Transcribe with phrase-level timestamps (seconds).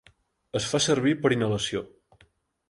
[0.59, 1.85] Es fa servir per inhalació.